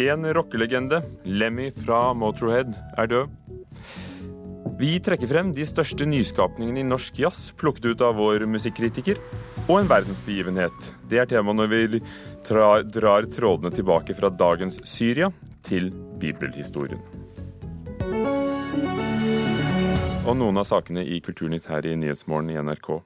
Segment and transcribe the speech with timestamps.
[0.00, 3.32] En rockelegende, Lemmy fra Motorhead, er død.
[4.80, 9.20] Vi trekker frem de største nyskapningene i norsk jazz, plukket ut av vår musikkritiker.
[9.66, 10.86] Og en verdensbegivenhet.
[11.10, 12.00] Det er tema når vi
[12.48, 15.28] drar, trådene tilbake fra dagens Syria
[15.68, 15.90] til
[16.22, 17.02] bibelhistorien.
[20.24, 23.02] Og noen av sakene i Kulturnytt her i Nyhetsmorgen i NRK.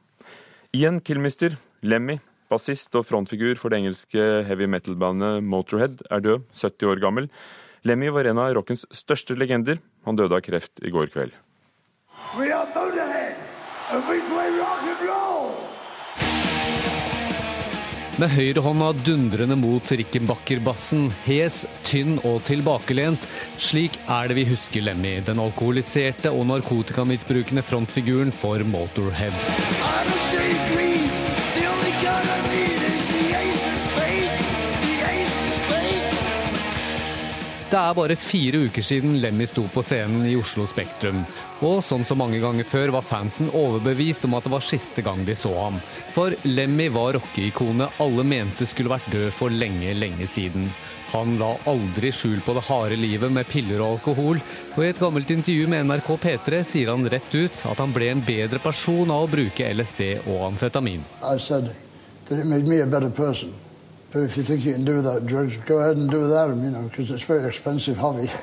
[0.78, 2.20] Igjen Kilmister, Lemmy,
[2.54, 7.28] bassist og frontfigur for det engelske heavy metal-bandet Motorhead, er død, 70 år gammel.
[7.84, 9.82] Lemmy var en av rockens største legender.
[10.06, 11.34] Han døde av kreft i går kveld.
[12.38, 13.36] We are Motorhead,
[13.92, 15.54] and we play rock and roll!
[18.14, 23.26] Med høyrehånda dundrende mot Rickenbacker-bassen, hes, tynn og tilbakelent.
[23.58, 29.34] Slik er det vi husker Lemmy, den alkoholiserte og narkotikamisbrukende frontfiguren for Motorhead.
[37.74, 41.24] Det er bare fire uker siden Lemmy sto på scenen i Oslo Spektrum.
[41.66, 45.24] Og som så mange ganger før var fansen overbevist om at det var siste gang
[45.26, 45.80] de så ham.
[46.14, 50.68] For Lemmy var rockeikonet alle mente skulle vært død for lenge, lenge siden.
[51.16, 54.38] Han la aldri skjul på det harde livet med piller og alkohol,
[54.76, 58.12] og i et gammelt intervju med NRK P3 sier han rett ut at han ble
[58.14, 61.02] en bedre person av å bruke LSD og amfetamin.
[61.26, 61.74] I said
[62.30, 63.50] that it made me a better person.
[64.14, 66.64] But if you think you can do without drugs, go ahead and do without them,
[66.64, 68.30] you know, because it's a very expensive hobby.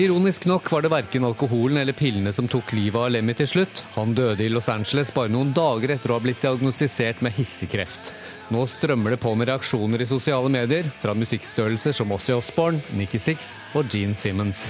[0.00, 3.82] Ironisk nok var det verken alkoholen eller pillene som tok livet av Lemmy til slutt.
[3.96, 8.12] Han døde i Los Angeles bare noen dager etter å ha blitt diagnostisert med hissekreft.
[8.54, 13.18] Nå strømmer det på med reaksjoner i sosiale medier fra musikkstørrelser som Ossie Osborne, Nikki
[13.18, 14.68] Six og Gene Simmons.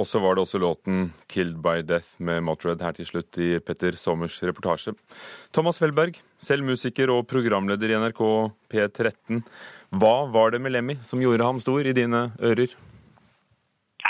[0.00, 3.58] Og så var det også låten 'Killed by Death' med Motred her til slutt i
[3.60, 4.94] Petter Sommers reportasje.
[5.52, 8.22] Thomas Welberg, selv musiker og programleder i NRK
[8.72, 9.42] P13.
[9.92, 12.72] Hva var det med Lemmy som gjorde ham stor i dine ører?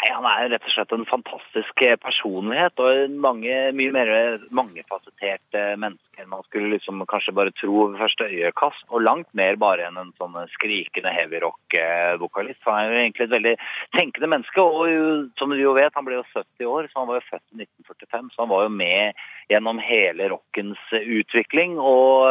[0.00, 4.12] Nei, Han er rett og slett en fantastisk personlighet og mange, mye mer
[4.48, 8.86] mangefasettert menneske enn man skulle liksom kanskje bare tro ved første øyekast.
[8.92, 12.62] Og langt mer bare enn en sånn skrikende heavy rock-vokalist.
[12.66, 13.54] Han er jo egentlig et veldig
[13.96, 14.64] tenkende menneske.
[14.64, 15.06] Og jo,
[15.40, 17.62] som du jo vet, han ble jo 70 år, så han var jo født i
[17.64, 18.32] 1945.
[18.34, 21.78] Så han var jo med gjennom hele rockens utvikling.
[21.80, 22.28] Og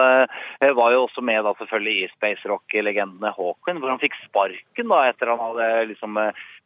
[0.82, 5.04] var jo også med da selvfølgelig i space rock-legendene Hawken, hvor han fikk sparken da
[5.10, 6.18] etter han hadde liksom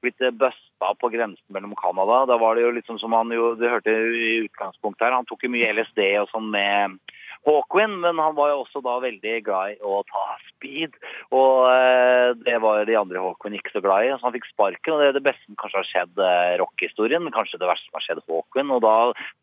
[0.03, 2.23] blitt busta på grensen mellom Canada.
[2.29, 5.47] Da var det jo liksom som han jo, du hørte i utgangspunktet her, han tok
[5.47, 6.99] jo mye LSD og sånn med
[7.43, 10.95] Hawkwind, men han var jo også da veldig glad i å ta speed.
[11.35, 14.95] Og eh, det var de andre Hawkwind ikke så glad i, så han fikk sparken.
[14.95, 16.61] Og det er det beste som kanskje har skjedd rockhistorien.
[16.63, 18.75] rockehistorien, kanskje det verste som har skjedd Hawkwind.
[18.77, 18.95] Og da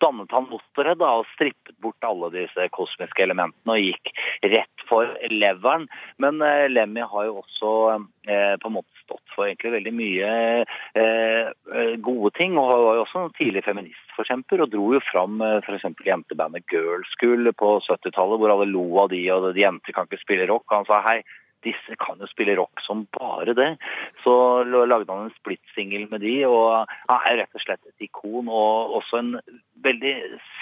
[0.05, 4.15] dannet han Motorhead da, og strippet bort alle disse kosmiske elementene og gikk
[4.49, 5.89] rett for leveren.
[6.25, 7.75] Men eh, Lemmy har jo også
[8.31, 9.05] eh, på en måte
[9.35, 10.31] for egentlig veldig mye
[10.99, 15.59] eh, gode ting, og var jo også en tidlig feministforkjemper, og dro jo fram eh,
[15.65, 15.87] f.eks.
[16.07, 20.23] jentebandet Girl School på 70-tallet, hvor alle lo av de, og de jenter kan ikke
[20.25, 20.67] spille rock.
[20.71, 21.21] Og Han sa hei,
[21.67, 23.71] disse kan jo spille rock som bare det.
[24.25, 24.33] Så
[24.65, 28.97] lagde han en splittsingel med de, og han er rett og slett et ikon, og
[29.01, 29.33] også en
[29.85, 30.15] veldig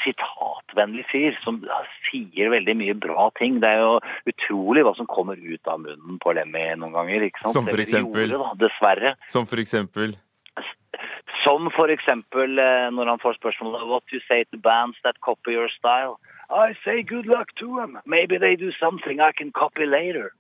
[0.03, 1.60] sitatvennlig fyr som
[2.08, 3.58] sier veldig mye bra ting.
[3.62, 3.98] Det er jo
[4.31, 7.28] utrolig hva som kommer ut av munnen på Lemmy noen ganger.
[7.28, 7.56] ikke sant?
[7.58, 8.26] Som for eksempel?
[8.28, 9.14] Gjorde, da, dessverre.
[9.32, 10.16] Som for eksempel?
[11.44, 12.58] Som for eksempel
[12.94, 16.19] når han får spørsmålet What do you say to bands that copy your style?
[16.50, 17.98] I say good luck to them.
[18.06, 20.32] Maybe they do something I can copy later.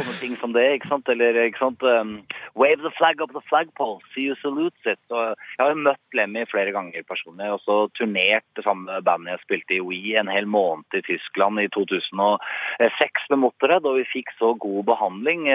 [0.00, 0.64] Sånne ting som det.
[0.78, 1.08] ikke sant?
[1.12, 1.84] Eller ikke sant?
[1.84, 2.12] Um,
[2.56, 4.00] wave the flag up the flagpole.
[4.14, 5.00] See you salutes it.
[5.12, 7.44] Og jeg har jo møtt Lemmy flere ganger personlig.
[7.44, 11.04] Jeg har også turnert det samme bandet jeg spilte i We en hel måned i
[11.04, 15.48] Tyskland i 2006 med Motorhead, og vi fikk så god behandling.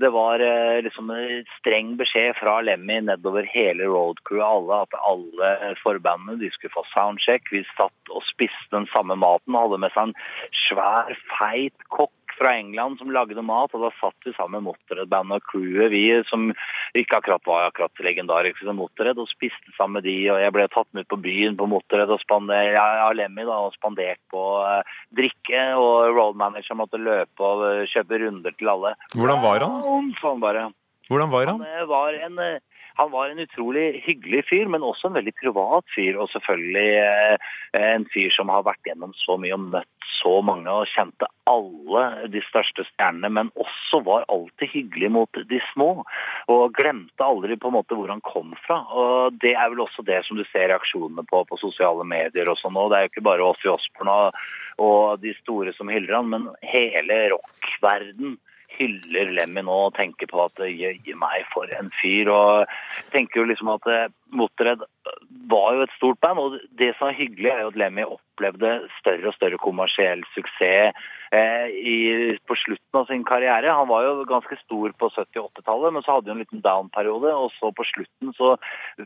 [0.00, 0.40] Det var
[0.84, 1.10] liksom
[1.58, 7.50] streng beskjed fra Lemmy nedover hele roadcrewet, alle, at alle forbandene de skulle få soundcheck.
[7.52, 10.16] Vi satt og spiste den samme maten og hadde med seg en
[10.64, 15.42] svær, feit kokk fra England som lagde mat, og da satt vi sammen med Motorhead-bandet
[15.42, 16.48] og crewet, vi som
[16.96, 20.66] ikke akkurat var akkurat legendariske som Motorhead, og spiste sammen med de, og jeg ble
[20.72, 24.96] tatt med på byen på Motorhead og spandert, ja, Lemmy da, og spandert på uh,
[25.16, 28.96] drikke, og roadmanager måtte løpe og uh, kjøpe runder til alle.
[29.14, 30.12] Hvordan var han?
[30.24, 30.70] Sånn bare.
[31.10, 31.64] Hvordan var han?
[31.66, 32.38] Han var en
[33.00, 36.18] han var en utrolig hyggelig fyr, men også en veldig privat fyr.
[36.20, 40.68] Og selvfølgelig eh, en fyr som har vært gjennom så mye og møtt så mange
[40.68, 45.88] og kjente alle de største stjernene, men også var alltid hyggelig mot de små.
[46.52, 48.82] Og glemte aldri på en måte hvor han kom fra.
[48.92, 52.60] Og Det er vel også det som du ser reaksjonene på på sosiale medier og
[52.60, 52.84] sånn nå.
[52.92, 54.44] Det er jo ikke bare Åssi Osborn og,
[54.76, 58.36] og de store som hyller han, men hele rockverden
[58.76, 62.30] hyller Lemmy nå og tenker på at jøye meg for en fyr.
[62.32, 63.88] Og tenker jo liksom at
[64.32, 64.84] eh,
[65.50, 68.76] var jo et stort band, og det som er hyggelig, er jo at Lemmy opplevde
[69.00, 70.96] større og større kommersiell suksess
[71.32, 73.70] Eh, i, på slutten av sin karriere.
[73.70, 76.62] Han var jo ganske stor på 70- og 80-tallet, men så hadde han en liten
[76.64, 77.30] down-periode.
[77.30, 78.56] Og så på slutten så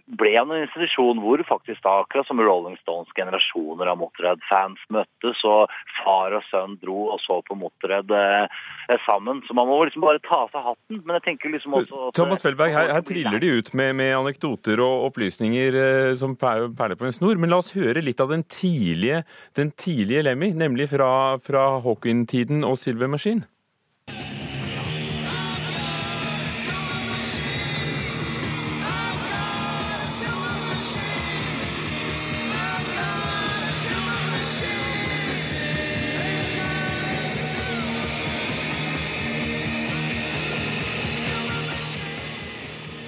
[0.08, 5.42] ble han en institusjon hvor faktisk da, akkurat som Rolling Stones, generasjoner av Motorhead-fans møttes,
[5.44, 9.44] og far og sønn dro og så på Motorhead eh, sammen.
[9.44, 11.02] Så man må liksom bare ta av seg hatten.
[11.04, 14.14] Men jeg tenker liksom også at, Thomas Felberg, her, her triller de ut med, med,
[14.22, 17.38] anekdoter og opplysninger eh, som perler på en snor.
[17.38, 19.22] Men la oss høre litt av den tidlige,
[19.54, 23.44] den tidlige Lemmy, nemlig fra, fra Hawking Queen-tiden og Silver Machine?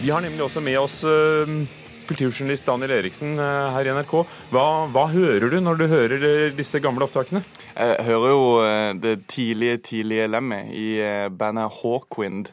[0.03, 1.49] Vi har nemlig også med oss uh,
[2.09, 4.17] kulturjournalist Daniel Eriksen uh, her i NRK.
[4.55, 6.27] Hva, hva, hører du når du hører
[6.57, 7.45] disse gamle opptakene?
[7.77, 12.49] Jeg hører jo eh, det tidlige, tidlige lemmet i eh, bandet Hawkwind.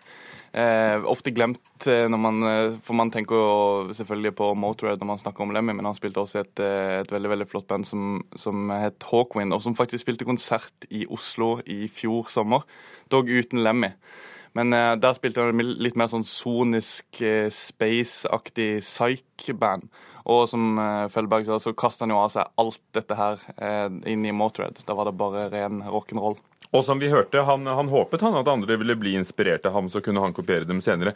[0.54, 2.46] Eh, ofte glemt når man
[2.86, 6.22] For man tenker jo selvfølgelig på Motorhead når man snakker om Lemmy, men han spilte
[6.22, 10.28] også et, et veldig veldig flott band som, som het Hawkwind, og som faktisk spilte
[10.28, 12.64] konsert i Oslo i fjor sommer,
[13.12, 13.92] dog uten Lemmy.
[14.58, 19.90] Men uh, der spilte han litt mer sånn sonisk, uh, space-aktig psych-band.
[20.30, 23.42] Og som uh, Følberg sa, så kasta han jo av seg alt dette her
[24.10, 24.84] inn i Motorhead.
[24.88, 26.38] Da var det bare ren rock'n'roll.
[26.74, 29.90] Og som vi hørte, han, han, håpet han at andre ville bli inspirert av ham,
[29.94, 31.14] så kunne han kopiere dem senere.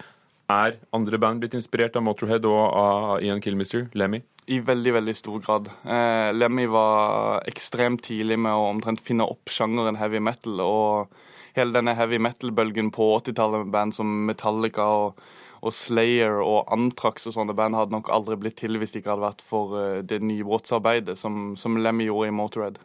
[0.48, 4.22] Er andre band blitt inspirert av Motorhead og av Ian Kilmister, Lemmy?
[4.48, 5.66] I veldig, veldig stor grad.
[5.84, 10.62] Eh, Lemmy var ekstremt tidlig med å omtrent finne opp sjangeren heavy metal.
[10.64, 11.18] Og
[11.60, 15.28] hele denne heavy metal-bølgen på 80-tallet med band som Metallica og
[15.66, 19.16] og Slayer og Antrax og sånne band hadde nok aldri blitt til hvis det ikke
[19.16, 22.80] hadde vært for eh, det nybrottsarbeidet som, som Lemmy gjorde i Motorhead.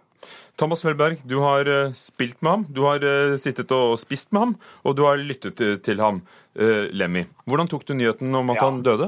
[0.60, 4.46] Thomas Felberg, du har eh, spilt med ham, du har eh, sittet og spist med
[4.46, 4.54] ham,
[4.86, 7.22] og du har lyttet til ham, Lemmy.
[7.48, 8.64] Hvordan tok du nyheten om at ja.
[8.66, 9.06] han døde?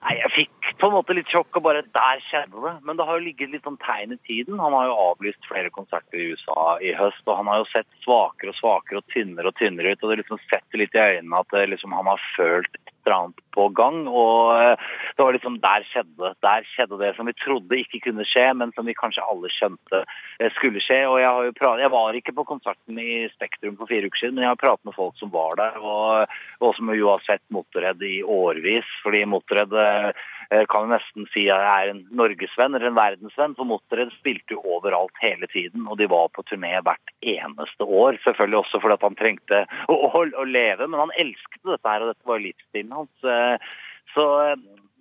[0.00, 2.74] Nei, Jeg fikk på en måte litt sjokk, og bare der skjedde det.
[2.86, 4.60] Men det har jo ligget litt sånn tegn i tiden.
[4.62, 7.88] Han har jo avlyst flere konserter i USA i høst, og han har jo sett
[8.04, 10.02] svakere og svakere og tynnere og tynnere ut.
[10.02, 13.44] Og det liksom setter litt i øynene at liksom, han har følt et eller annet
[13.54, 14.00] på gang.
[14.08, 16.32] Og eh, det var liksom der skjedde det.
[16.44, 20.02] Der skjedde det som vi trodde ikke kunne skje, men som vi kanskje alle skjønte
[20.04, 21.00] eh, skulle skje.
[21.08, 24.24] Og jeg, har jo pratet, jeg var ikke på konserten i Spektrum for fire uker
[24.24, 27.24] siden, men jeg har pratet med folk som var der, og, og som jo har
[27.26, 28.88] sett Motorhead i årevis.
[29.04, 33.56] fordi Motorhead eh, kan jo nesten si at jeg er en norgesvenn eller en verdensvenn,
[33.58, 38.20] for Motorhead spilte jo overalt hele tiden, og de var på turné hvert eneste år.
[38.24, 42.14] Selvfølgelig også fordi han trengte å, å, å leve, men han elsket dette her, og
[42.14, 43.66] dette var livsstilen hans.
[44.14, 44.26] Så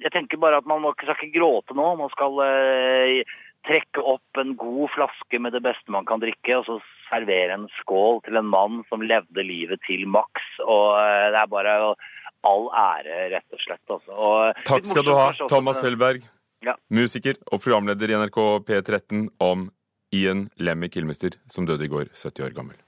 [0.04, 1.88] jeg tenker bare at man må, skal ikke gråte nå.
[2.00, 3.24] Man skal eh,
[3.68, 6.80] trekke opp en god flaske med det beste man kan drikke, og så
[7.10, 10.46] servere en skål til en mann som levde livet til maks.
[10.66, 11.76] Og eh, det er bare
[12.48, 13.86] all ære, rett og slett.
[13.88, 14.16] Altså.
[14.16, 16.28] Og Takk skal du ha, Thomas Felberg,
[16.66, 16.76] ja.
[16.94, 19.70] musiker og programleder i NRK P13 om
[20.16, 22.80] Ian Lemmy Kilmister, som døde i går, 70 år gammel.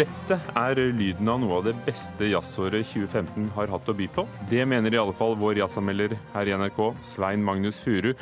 [0.00, 4.22] Dette er lyden av noe av det beste jazzåret 2015 har hatt å by på.
[4.48, 8.14] Det mener i alle fall vår jazzanmelder her i NRK, Svein Magnus Furu,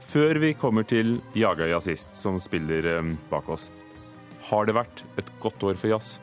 [0.00, 3.66] før vi kommer til Jaga jazzist, som spiller eh, bak oss.
[4.48, 6.14] Har det vært et godt år for jazz?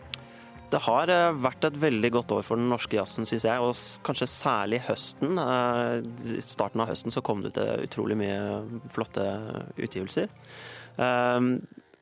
[0.74, 3.62] Det har eh, vært et veldig godt år for den norske jazzen, syns jeg.
[3.62, 3.78] Og
[4.08, 5.38] kanskje særlig høsten.
[5.38, 9.30] I eh, starten av høsten så kom det ut utrolig mye flotte
[9.78, 10.32] utgivelser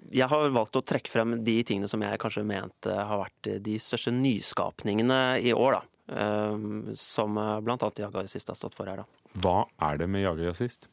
[0.09, 3.75] jeg har valgt å trekke frem de tingene som jeg kanskje mente har vært de
[3.79, 5.77] største nyskapningene i år.
[5.79, 5.83] da.
[6.11, 7.91] Ehm, som bl.a.
[8.01, 9.03] Jaga Sist har stått for her.
[9.03, 9.05] da.
[9.39, 10.89] Hva er det med Jaga Sist?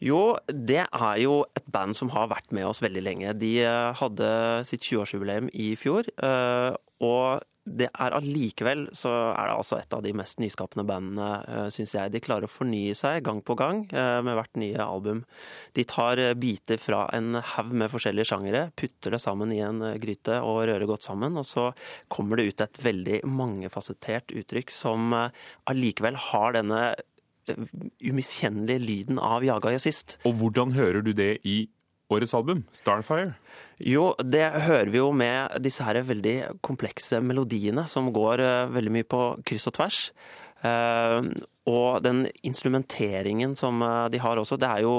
[0.00, 3.34] Jo, det er jo et band som har vært med oss veldig lenge.
[3.36, 4.30] De eh, hadde
[4.64, 6.08] sitt 20-årsjubileum i fjor.
[6.16, 6.72] eh,
[7.04, 11.92] Og det er allikevel så er det altså et av de mest nyskapende bandene, syns
[11.94, 12.12] jeg.
[12.12, 15.22] De klarer å fornye seg gang på gang eh, med hvert nye album.
[15.76, 19.82] De tar eh, biter fra en haug med forskjellige sjangere, putter det sammen i en
[19.86, 21.38] eh, gryte og rører godt sammen.
[21.40, 21.70] Og så
[22.12, 27.66] kommer det ut et veldig mangefasettert uttrykk som eh, allikevel har denne eh,
[28.06, 30.18] umiskjennelige lyden av Jaga jazzist.
[30.28, 31.62] Og hvordan hører du det i
[32.10, 33.34] årets album, Starfire?
[33.80, 38.92] Jo, det hører vi jo med disse her veldig komplekse melodiene som går eh, veldig
[38.92, 40.00] mye på kryss og tvers.
[40.60, 41.30] Eh,
[41.70, 44.92] og den instrumenteringen som eh, de har også, det er jo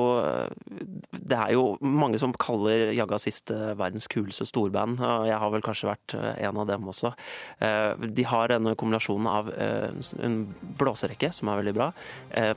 [1.12, 4.98] Det er jo mange som kaller Jagga sist verdens kuleste storband,
[5.30, 7.14] jeg har vel kanskje vært en av dem også.
[8.02, 10.42] De har denne kombinasjonen av en
[10.80, 11.92] blåserekke, som er veldig bra.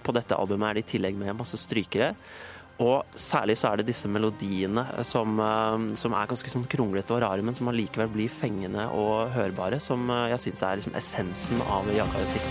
[0.03, 2.15] På dette albumet er det i tillegg med masse strykere.
[2.83, 5.39] Og særlig så er det disse melodiene som,
[5.95, 10.11] som er ganske sånn kronglete og rare, men som allikevel blir fengende og hørbare, som
[10.33, 12.51] jeg syns er liksom essensen av Jaga sist.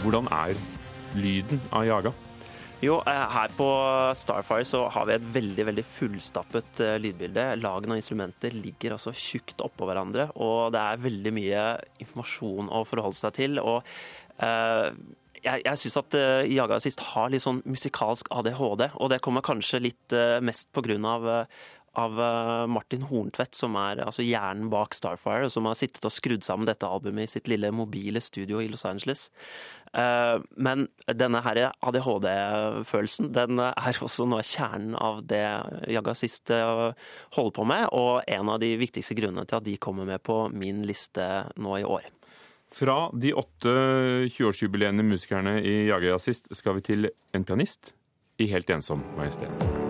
[0.00, 0.56] Hvordan er
[1.20, 2.16] lyden av Jaga?
[2.80, 3.66] Jo, her på
[4.16, 7.44] Starfire så har vi et veldig veldig fullstappet lydbilde.
[7.60, 11.64] Lagene og instrumenter ligger altså tjukt oppå hverandre, og det er veldig mye
[12.00, 13.60] informasjon å forholde seg til.
[13.60, 13.82] og
[14.40, 14.88] eh,
[15.44, 19.44] jeg, jeg syns at uh, Jaga sist har litt sånn musikalsk ADHD, og det kommer
[19.44, 21.60] kanskje litt uh, mest av uh,
[22.00, 22.16] av
[22.72, 26.88] Martin Horntvedt, som er altså hjernen bak Starfire, som har sittet og skrudd sammen dette
[26.88, 29.28] albumet i sitt lille mobile studio i Los Angeles.
[29.90, 30.86] Men
[31.18, 35.42] denne her ADHD-følelsen den er også noe av kjernen av det
[35.90, 40.06] Jaga sist holder på med, og en av de viktigste grunnene til at de kommer
[40.08, 41.26] med på min liste
[41.58, 42.06] nå i år.
[42.70, 43.72] Fra de åtte
[44.30, 47.96] 20-årsjubileene musikerne i Jaga Jazzist skal vi til en pianist
[48.38, 49.89] i Helt ensom majestet.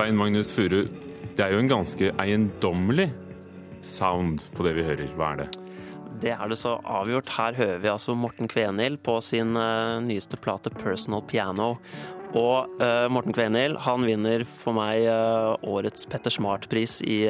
[0.00, 0.86] Svein Magnus Furu,
[1.36, 3.10] det er jo en ganske eiendommelig
[3.84, 5.10] sound på det vi hører.
[5.12, 5.48] Hva er det?
[6.22, 7.28] Det er det så avgjort.
[7.36, 11.76] Her hører vi altså Morten Kvenhild på sin uh, nyeste plate 'Personal Piano'.
[12.38, 17.24] Og uh, Morten Kvenhild han vinner for meg uh, årets Petter Smart-pris i,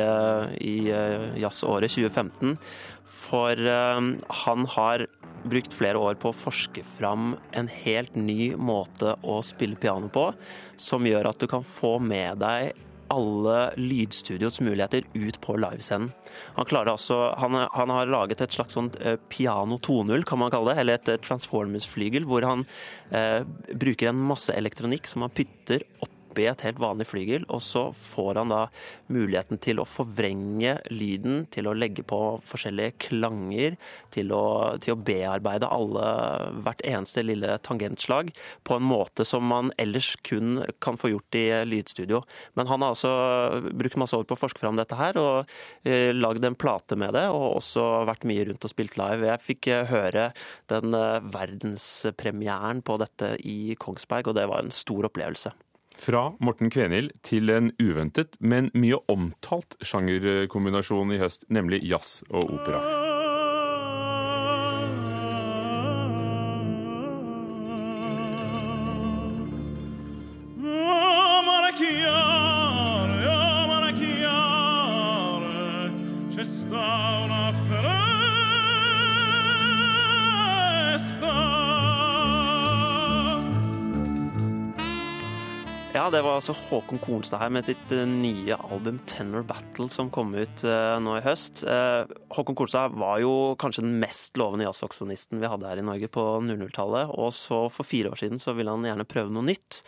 [0.61, 0.75] i
[1.41, 2.59] jazzåret 2015.
[3.11, 3.59] For
[4.45, 5.07] han har
[5.51, 10.29] brukt flere år på å forske fram en helt ny måte å spille piano på,
[10.77, 12.77] som gjør at du kan få med deg
[13.11, 16.13] alle lydstudios muligheter ut på livescenen.
[16.57, 18.97] Han, altså, han, han, har laget et slags sånt
[19.33, 22.65] piano 2.0, kan man kalle det, eller et Transformers-flygel, hvor han
[23.11, 23.43] eh,
[23.75, 27.89] bruker en masse elektronikk som han pytter opp oppi et helt vanlig flygel, og så
[27.97, 28.63] får han da
[29.11, 33.77] muligheten til å forvrenge lyden, til å legge på forskjellige klanger,
[34.15, 36.07] til å, til å bearbeide alle,
[36.65, 38.31] hvert eneste lille tangentslag
[38.67, 42.23] på en måte som man ellers kun kan få gjort i lydstudio.
[42.59, 43.13] Men han har altså
[43.75, 45.51] brukt masse år på å forske fram dette her, og
[45.85, 49.29] eh, lagd en plate med det, og også vært mye rundt og spilt live.
[49.33, 50.31] Jeg fikk eh, høre
[50.73, 55.55] den eh, verdenspremieren på dette i Kongsberg, og det var en stor opplevelse.
[56.01, 62.49] Fra Morten Kvenhild til en uventet, men mye omtalt sjangerkombinasjon i høst, nemlig jazz og
[62.57, 63.10] opera.
[86.01, 90.09] Ja, det var altså Håkon Kornstad her med sitt eh, nye album 'Tenor Battle' som
[90.09, 91.61] kom ut uh, nå i høst.
[91.61, 96.09] Uh, Håkon Kornstad var jo kanskje den mest lovende jazzsaksonisten vi hadde her i Norge
[96.09, 99.83] på 00-tallet, og så for fire år siden så ville han gjerne prøve noe nytt.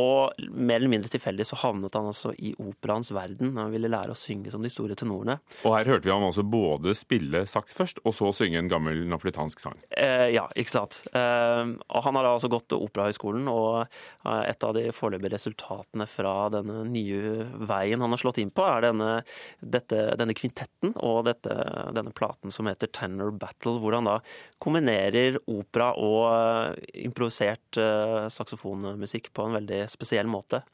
[0.00, 3.52] Og mer eller mindre tilfeldig så havnet han altså i operaens verden.
[3.60, 5.38] Han ville lære å synge som de store tenorene.
[5.62, 9.04] Og her hørte vi ham altså både spille saks først, og så synge en gammel
[9.10, 9.78] napolitansk sang.
[9.90, 10.98] Eh, ja, ikke sant.
[11.14, 16.08] Eh, og han har altså gått til Operahøgskolen, og eh, et av de foreløpige resultatene
[16.10, 19.12] fra denne nye veien han har slått inn på, er denne,
[19.60, 21.54] dette, denne kvintetten og dette,
[21.94, 24.18] denne platen som heter Tenor Battle, hvor han da
[24.62, 30.64] kombinerer opera og eh, improvisert eh, saksofonmusikk på en veldig spesiell måte.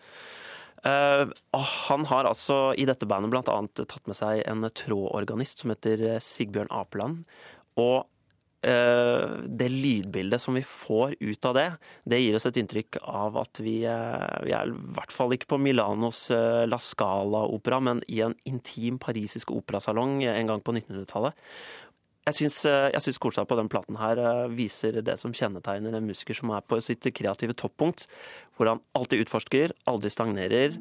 [0.80, 1.28] Uh,
[1.88, 3.58] han har altså i dette bandet bl.a.
[3.76, 7.26] tatt med seg en trådorganist som heter Sigbjørn Apeland.
[7.80, 8.06] Og
[8.64, 11.66] uh, det lydbildet som vi får ut av det,
[12.08, 15.52] det gir oss et inntrykk av at vi, uh, vi er i hvert fall ikke
[15.52, 21.36] på Milanos La Scala-opera, men i en intim parisisk operasalong en gang på 1900-tallet.
[22.28, 24.20] Jeg syns, jeg på den platen her
[24.52, 28.04] viser det som kjennetegner en musiker som er på sitt kreative toppunkt.
[28.56, 30.76] Hvor han alltid utforsker, aldri stagnerer.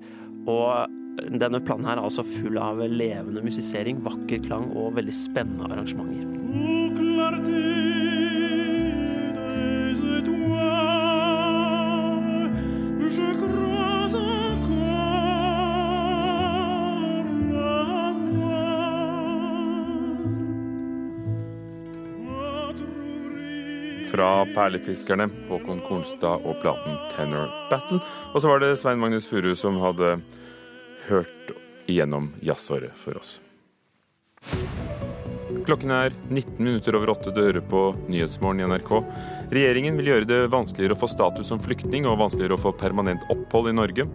[0.49, 0.91] Og
[1.27, 6.78] denne planen her er altså full av levende musisering, vakker klang og veldig spennende arrangementer.
[24.19, 28.01] Fra Perlefiskerne, Håkon Kornstad og platen Tenor Battle.
[28.33, 30.17] Og så var det Svein Magnus Furu som hadde
[31.05, 31.53] hørt
[31.87, 33.37] igjennom jazzåret for oss.
[35.63, 37.31] Klokken er 19 minutter over åtte.
[37.31, 38.91] Du hører på Nyhetsmorgen i NRK.
[39.55, 43.23] Regjeringen vil gjøre det vanskeligere å få status som flyktning og vanskeligere å få permanent
[43.31, 44.09] opphold i Norge.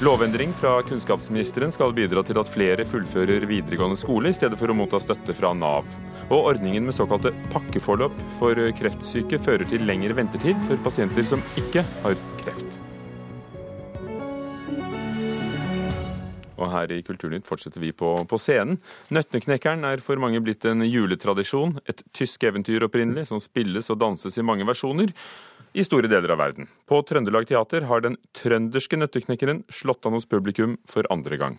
[0.00, 4.80] Lovendring fra kunnskapsministeren skal bidra til at flere fullfører videregående skole, i stedet for å
[4.80, 5.84] motta støtte fra Nav.
[6.30, 11.84] Og ordningen med såkalte pakkeforløp for kreftsyke fører til lengre ventetid for pasienter som ikke
[12.04, 12.80] har kreft.
[16.54, 18.78] Og her i Kulturnytt fortsetter vi på, på scenen.
[19.12, 21.76] Nøtteknekkeren er for mange blitt en juletradisjon.
[21.90, 25.12] Et tysk eventyr opprinnelig, som spilles og danses i mange versjoner
[25.74, 26.70] i store deler av verden.
[26.88, 31.58] På Trøndelag Teater har den trønderske nøtteknekkeren slått an hos publikum for andre gang.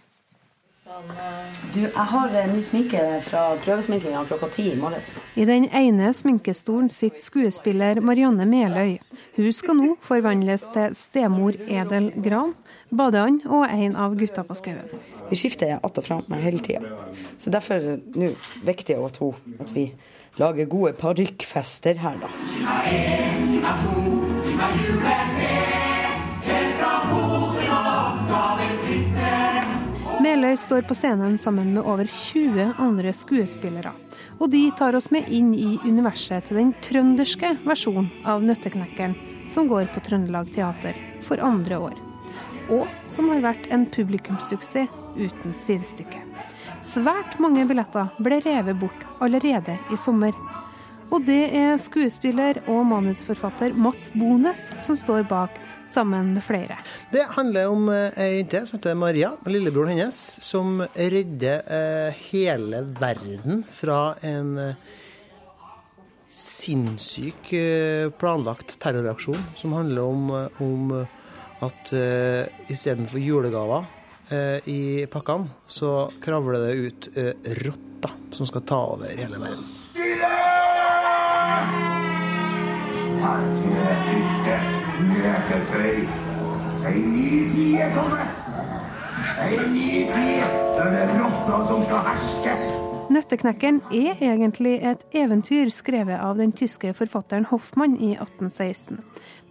[0.86, 5.08] Du, jeg har ny sminke fra prøvesminkinga klokka ti i morges.
[5.34, 9.00] I den ene sminkestolen sitter skuespiller Marianne Meløy.
[9.34, 12.53] Hun skal nå forvandles til stemor Edel Gran,
[12.94, 14.86] badeand og en av gutta på skauen.
[15.31, 16.81] Vi skifter att og fram med hele tida.
[17.38, 18.29] Så derfor er det nå
[18.62, 19.92] viktig at, hun, at vi
[20.38, 22.27] lager gode parykkfester her, da.
[30.36, 33.94] Meløy står på scenen sammen med over 20 andre skuespillere.
[34.36, 39.16] Og de tar oss med inn i universet til den trønderske versjonen av Nøtteknekkeren,
[39.48, 41.96] som går på Trøndelag Teater for andre år.
[42.68, 46.20] Og som har vært en publikumssuksess uten sidestykke.
[46.84, 50.36] Svært mange billetter ble revet bort allerede i sommer.
[51.13, 56.79] Og det er skuespiller og manusforfatter Mats Bones som står bak, sammen med flere.
[57.13, 63.61] Det handler om ei jente som heter Maria, lillebroren hennes, som redder eh, hele verden
[63.70, 64.79] fra en eh,
[66.33, 70.33] sinnssyk eh, planlagt terroraksjon som handler om,
[70.65, 70.98] om
[71.65, 73.85] at uh, istedenfor julegaver
[74.68, 77.07] i pakkene, så kravler det ut
[77.61, 79.63] rotter som skal ta over hele verden.
[79.70, 80.54] Stille!
[83.22, 84.58] Patetiske
[85.10, 86.05] møtetøy.
[86.86, 88.42] En ny tid er kommet.
[89.46, 90.44] En ny tid.
[90.75, 92.53] Det er rotta som skal herske.
[93.16, 99.00] Nøtteknekkeren er egentlig et eventyr skrevet av den tyske forfatteren Hoffmann i 1816.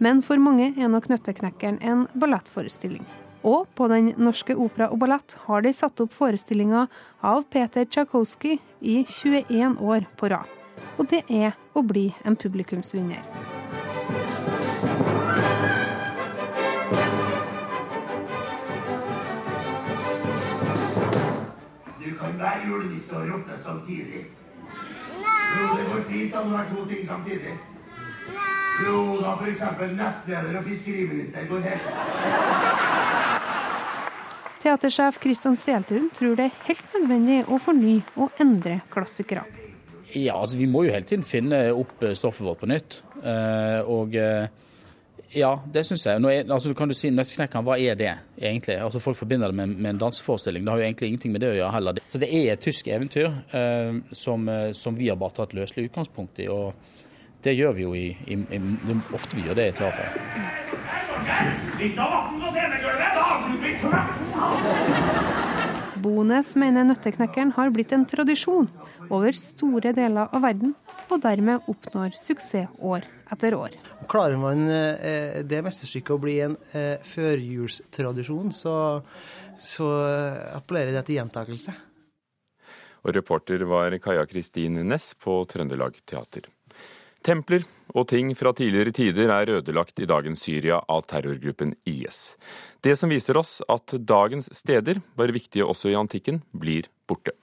[0.03, 3.05] Men for mange er nok Nøtteknekkeren en ballettforestilling.
[3.45, 6.87] Og på Den norske opera og ballett har de satt opp forestillinger
[7.21, 10.49] av Peter Tsjajkovskij i 21 år på rad.
[10.97, 13.21] Og det er å bli en publikumsvinner.
[21.99, 24.25] Du kan være julenisse og rotte samtidig.
[25.55, 27.55] Jo, det går fint an å være to ting samtidig.
[28.85, 29.61] Jo da, f.eks.
[29.95, 31.85] nestleder og fiskeriminister går helt
[34.65, 39.45] Teatersjef Kristian Seltun tror det er helt nødvendig å fornye og endre klassikere.
[40.13, 42.99] Ja, altså Vi må jo hele tiden finne opp stoffet vårt på nytt.
[43.89, 44.13] Og
[45.35, 46.21] ja, det syns jeg.
[46.21, 48.77] Er, altså, kan du si Nøtteknekkeren, hva er det egentlig?
[48.79, 50.63] Altså Folk forbinder det med, med, en danseforestilling.
[50.63, 51.99] Det har jo egentlig ingenting med det å gjøre heller.
[52.09, 56.39] Så det er et tysk eventyr eh, som, som, vi har bare tatt løselig utgangspunkt
[56.45, 56.47] i.
[56.53, 56.73] Og
[57.43, 58.61] det gjør vi jo i, i, i,
[59.13, 60.11] ofte vi gjør det i teateret.
[61.81, 65.14] Litt av vann på scenegulvet, da
[66.05, 68.67] Bones mener Nøtteknekkeren har blitt en tradisjon
[69.07, 70.75] over store deler av verden,
[71.09, 73.73] og dermed oppnår suksess år etter år.
[74.11, 78.75] Klarer man eh, det mesterstykket å bli en eh, førjulstradisjon, så,
[79.57, 79.89] så
[80.53, 81.73] appellerer det til gjentakelse.
[83.05, 86.51] Og reporter var Kaja Kristin Næss på Trøndelag Teater.
[87.25, 87.63] Templer
[87.95, 92.35] og ting fra tidligere tider er ødelagt i dagens Syria av terrorgruppen IS.
[92.85, 97.33] Det som viser oss at dagens steder var viktige også i antikken, blir borte.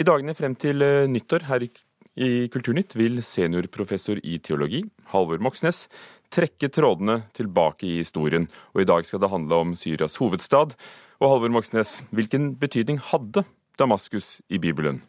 [0.00, 4.80] I dagene frem til eh, nyttår her i Kulturnytt vil seniorprofessor i teologi,
[5.12, 5.84] Halvor Moxnes,
[6.32, 10.72] trekke trådene tilbake i historien, og i dag skal det handle om Syrias hovedstad.
[11.20, 13.44] Og Halvor Moxnes, hvilken betydning hadde
[13.78, 15.02] Damaskus i Bibelen?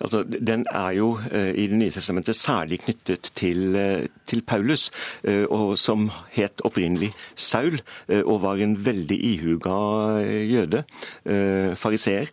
[0.00, 4.90] Altså, den er jo eh, i Det nye testamentet særlig knyttet til, eh, til Paulus,
[5.22, 7.80] eh, som het opprinnelig Saul,
[8.24, 9.76] og var en veldig ihuga
[10.50, 10.82] jøde,
[11.76, 12.26] fariseer,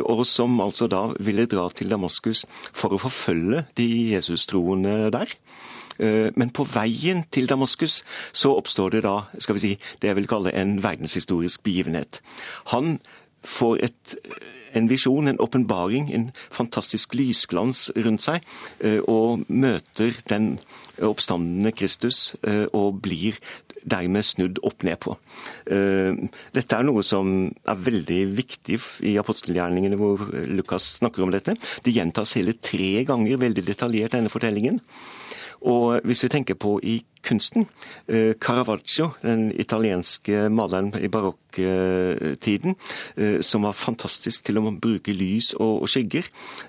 [0.00, 5.34] og som altså da ville dra til Damaskus for å forfølge de Jesus-troende der.
[6.36, 9.72] Men på veien til Damaskus så oppstår det da skal vi si,
[10.02, 12.20] det jeg vil kalle en verdenshistorisk begivenhet.
[12.72, 12.98] Han
[13.44, 14.16] får et
[14.74, 18.44] en visjon, en åpenbaring, en fantastisk lysglans rundt seg,
[18.84, 20.56] eh, og møter den
[21.02, 23.38] oppstandende Kristus eh, og blir
[23.84, 25.16] dermed snudd opp ned på.
[25.70, 26.16] Eh,
[26.56, 28.78] dette er noe som er veldig viktig
[29.10, 31.56] i apostelgjerningene hvor Lukas snakker om dette.
[31.84, 34.80] Det gjentas hele tre ganger veldig detaljert, denne fortellingen.
[35.64, 37.66] Og hvis vi tenker på i kunsten,
[38.08, 42.76] eh, Caravaggio, den italienske maleren i barokktiden,
[43.16, 46.24] eh, som var fantastisk til å bruke lys og skygger,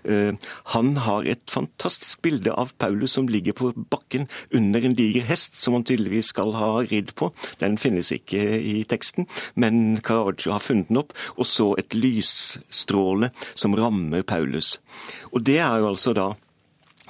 [0.05, 0.31] eh,
[0.65, 5.58] han har et fantastisk bilde av Paulus som ligger på bakken under en diger hest,
[5.58, 7.34] som han tydeligvis skal ha ridd på.
[7.60, 13.31] Den finnes ikke i teksten, men Caravaggio har funnet den opp, og så et lysstråle
[13.55, 14.79] som rammer Paulus.
[15.34, 16.36] Og det er jo altså da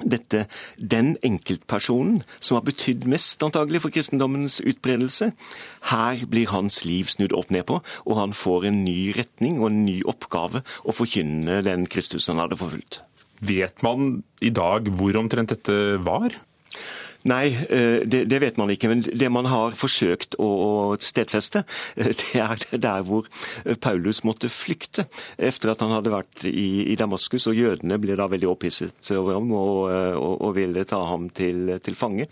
[0.04, 0.46] dette,
[0.78, 5.32] den enkeltpersonen som har betydd mest antagelig for kristendommens utbredelse.
[5.92, 9.70] Her blir hans liv snudd opp ned på, og han får en ny retning og
[9.72, 13.02] en ny oppgave å forkynne den Kristus han hadde forfulgt.
[13.46, 16.36] Vet man i dag hvor omtrent dette var?
[17.26, 18.90] Nei, eh, det, det, vet man ikke.
[18.92, 21.64] Men det man har forsøkt å, stedfeste,
[21.98, 23.26] eh, det er der hvor
[23.66, 25.08] eh, Paulus måtte flykte
[25.38, 27.48] etter at han hadde vært i, i Damaskus.
[27.50, 31.74] Og jødene ble da veldig opphisset over ham og, og, og ville ta ham til,
[31.82, 32.28] til, fange.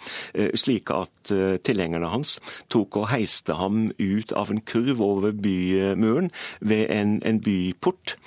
[0.59, 1.31] Slik at
[1.65, 2.35] tilhengerne hans
[2.71, 6.29] tok og heiste ham ut av en kurv over bymuren
[6.61, 8.17] ved en, en byport.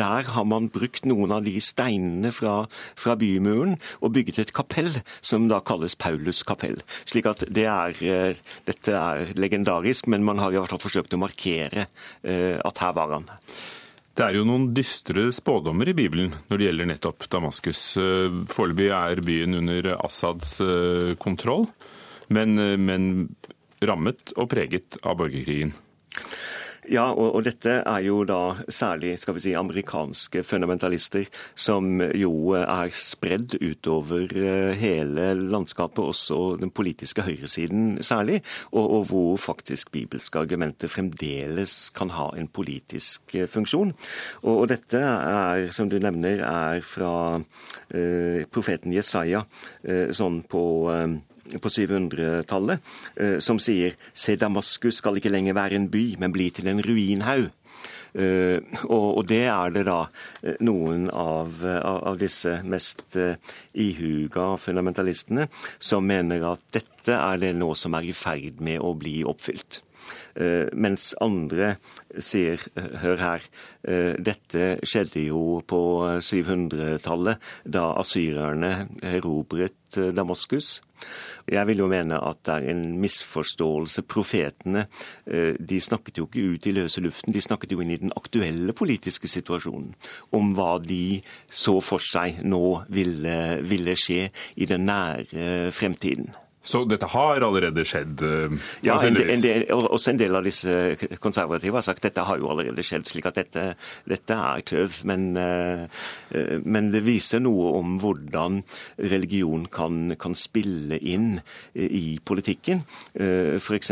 [0.00, 2.64] Der har man brukt noen av de steinene fra,
[2.98, 6.80] fra bymuren og bygget et kapell som da kalles Paulus Paulus kapell.
[7.04, 11.14] Slik at det er, eh, dette er legendarisk, men man har i hvert fall forsøkt
[11.14, 11.86] å markere
[12.22, 13.28] eh, at her var han.
[14.16, 17.82] Det er jo noen dystre spådommer i Bibelen når det gjelder nettopp Damaskus.
[18.00, 20.56] Eh, foreløpig er byen under Assads
[21.20, 21.68] kontroll,
[22.32, 23.10] men, men
[23.84, 25.74] rammet og preget av borgerkrigen.
[26.86, 31.26] Ja, og, og, dette er jo da særlig skal vi si, amerikanske fundamentalister,
[31.58, 39.06] som jo er spredd utover eh, hele landskapet, også den politiske høyresiden særlig, og, og
[39.10, 43.94] hvor faktisk bibelske argumenter fremdeles kan ha en politisk eh, funksjon.
[44.44, 47.14] Og, og dette er, som du nevner, er fra
[47.90, 49.42] eh, profeten Jesaja,
[49.82, 51.16] eh, sånn på eh,
[51.60, 56.50] på 700-tallet, eh, som sier se Damaskus skal ikke lenger være en by, men bli
[56.54, 57.50] til en ruinhaug.
[58.16, 59.98] Uh, og, det er det da
[60.40, 63.18] eh, noen av, av disse mest
[63.76, 65.44] ihuga fundamentalistene
[65.76, 69.82] som mener at dette er det nå som er i ferd med å bli oppfylt.
[70.36, 71.76] Uh, mens andre
[72.20, 72.60] sier
[73.02, 73.46] hør her,
[74.20, 75.80] dette skjedde jo på
[76.24, 78.72] 700-tallet, da asyrerne
[79.04, 80.80] erobret Damaskus.
[81.46, 84.02] Jeg vil jo mene at det er en misforståelse.
[84.10, 84.86] Profetene
[85.26, 88.14] eh, de snakket jo ikke ut i løse luften, de snakket jo inn i den
[88.16, 89.92] aktuelle politiske situasjonen.
[90.34, 91.20] Om hva de
[91.50, 96.34] så for seg nå ville, ville skje i den nære fremtiden.
[96.66, 98.22] Så dette har allerede skjedd?
[98.26, 102.24] Uh, ja, en del, en del, også en del av disse konservative har sagt dette
[102.26, 103.66] har jo allerede skjedd, slik at dette,
[104.08, 105.00] dette er tøv.
[105.06, 105.86] Men, uh,
[106.64, 108.62] men, det viser noe om hvordan
[109.12, 111.36] religion kan, kan spille inn
[111.74, 112.82] i politikken.
[113.16, 113.90] For F.eks.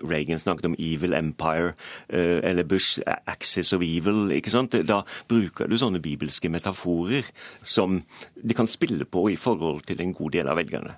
[0.00, 1.74] Reagan snakket om 'evil empire',
[2.08, 4.32] eller Bush 'axis of evil'.
[4.32, 4.72] ikke sant?
[4.88, 7.26] Da bruker du sånne bibelske metaforer
[7.64, 8.00] som
[8.34, 10.96] de kan spille på i forhold til en god del av velgerne.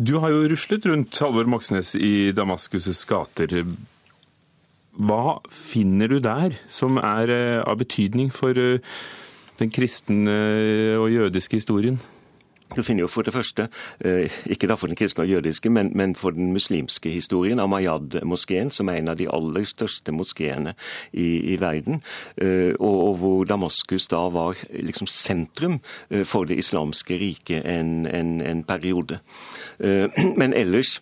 [0.00, 3.52] Du har jo ruslet rundt Halvor Moxnes i Damaskus' gater.
[4.96, 8.80] Hva finner du der som er eh, av betydning for eh,
[9.60, 10.38] den kristne
[10.96, 12.00] og jødiske historien?
[12.76, 13.68] Du finner jo for det første,
[14.04, 18.70] eh, ikke da for den kristne og jødiske, men, men for den muslimske historien, Amayad-moskeen,
[18.70, 20.74] som er en av de aller største moskeene
[21.12, 22.02] i, i verden,
[22.38, 25.80] eh, og, og, hvor Damaskus da var liksom sentrum
[26.10, 29.18] eh, for det islamske riket en, en, en periode.
[30.40, 31.00] Men ellers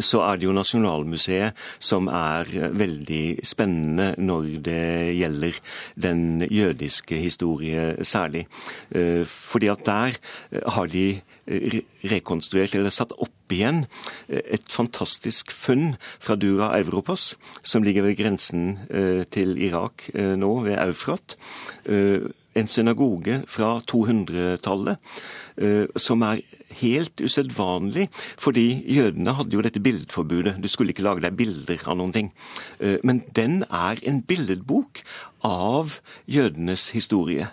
[0.00, 5.60] så er det jo Nasjonalmuseet som er eh, veldig spennende når det gjelder
[6.00, 8.46] den jødiske historie særlig.
[8.90, 10.18] Eh, fordi at der
[10.74, 11.20] har de
[12.06, 13.84] rekonstruert eller satt opp igjen
[14.28, 17.34] et fantastisk funn fra Dura Europos,
[17.66, 18.78] som ligger ved grensen
[19.34, 21.34] til Irak nå, ved Eufrat.
[21.90, 24.96] En synagoge fra 200-tallet
[25.98, 26.44] som er
[26.80, 28.08] helt usedvanlig,
[28.40, 30.56] fordi jødene hadde jo dette billedforbudet.
[30.62, 32.32] Du skulle ikke lage deg bilder av noen ting.
[32.78, 35.02] Eh, men den er en billedbok
[35.46, 35.98] av
[36.30, 37.50] jødenes historie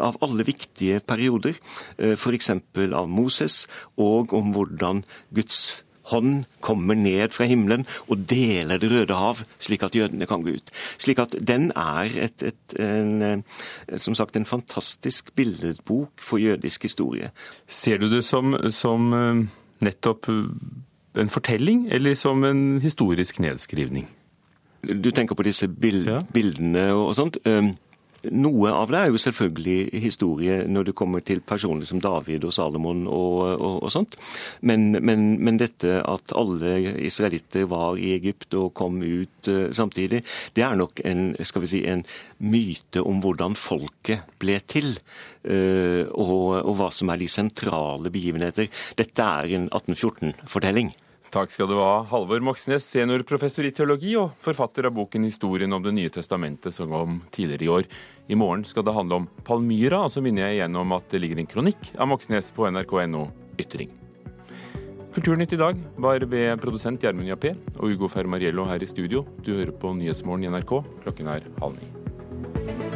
[0.00, 1.58] av alle viktige perioder,
[1.98, 2.50] eh, f.eks.
[2.50, 5.04] av Moses, og om hvordan
[5.34, 10.42] Guds hånd kommer ned fra himmelen og deler Det røde hav, slik at jødene kan
[10.42, 10.70] gå ut.
[10.98, 16.82] Slik at den er et, et, en, eh, som sagt, en fantastisk billedbok for jødisk
[16.82, 17.30] historie.
[17.66, 19.44] Ser du det som, som eh,
[19.84, 24.08] nettopp eh, en fortelling, eller som en historisk nedskrivning?
[24.86, 26.20] Du tenker på disse bild, ja.
[26.32, 27.36] bildene og sånt.
[28.28, 32.52] Noe av det er jo selvfølgelig historie når det kommer til personer som David og
[32.52, 34.18] Salomon og, og, og sånt.
[34.60, 40.22] Men, men, men, dette at alle israelitter var i Egypt og kom ut uh, samtidig,
[40.56, 42.04] det er nok en, skal vi si, en
[42.44, 44.92] myte om hvordan folket ble til.
[45.40, 48.68] Uh, og, og hva som er de sentrale begivenheter.
[49.00, 50.92] Dette er en 1814-fortelling.
[51.30, 55.82] Takk skal du ha, Halvor Moxnes, seniorprofessor i teologi og forfatter av boken 'Historien om
[55.82, 57.84] Det nye testamentet', som kom tidligere i år.
[58.28, 61.20] I morgen skal det handle om Palmyra, og så minner jeg igjen om at det
[61.20, 63.90] ligger en kronikk av Moxnes på nrk.no ytring.
[65.14, 69.24] Kulturnytt i dag var ved produsent Gjermund Jappé og Ugo Fermariello her i studio.
[69.44, 70.82] Du hører på Nyhetsmorgen i NRK.
[71.04, 72.89] Klokken er halv ni.